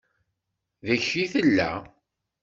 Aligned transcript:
Deg-k 0.87 1.09
i 1.23 1.25
tella. 1.31 1.71